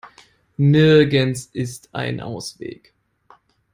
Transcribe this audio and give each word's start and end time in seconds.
Nirgends 0.57 1.45
ist 1.53 1.93
ein 1.93 2.21
Ausweg. 2.21 2.91